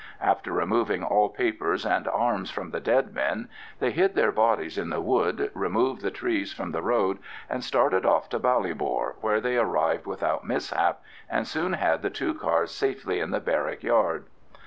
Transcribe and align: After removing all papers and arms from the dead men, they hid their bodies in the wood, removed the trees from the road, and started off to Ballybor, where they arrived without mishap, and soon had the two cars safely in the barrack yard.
After 0.21 0.51
removing 0.51 1.03
all 1.03 1.29
papers 1.29 1.85
and 1.85 2.07
arms 2.07 2.49
from 2.49 2.71
the 2.71 2.79
dead 2.79 3.13
men, 3.13 3.49
they 3.77 3.91
hid 3.91 4.15
their 4.15 4.31
bodies 4.31 4.79
in 4.79 4.89
the 4.89 4.99
wood, 4.99 5.51
removed 5.53 6.01
the 6.01 6.09
trees 6.09 6.51
from 6.51 6.71
the 6.71 6.81
road, 6.81 7.19
and 7.47 7.63
started 7.63 8.03
off 8.03 8.27
to 8.29 8.39
Ballybor, 8.39 9.17
where 9.21 9.39
they 9.39 9.57
arrived 9.59 10.07
without 10.07 10.43
mishap, 10.43 11.03
and 11.29 11.47
soon 11.47 11.73
had 11.73 12.01
the 12.01 12.09
two 12.09 12.33
cars 12.33 12.71
safely 12.73 13.19
in 13.19 13.29
the 13.29 13.39
barrack 13.39 13.83
yard. 13.83 14.25